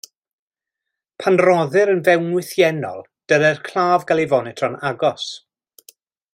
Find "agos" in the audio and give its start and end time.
4.93-5.31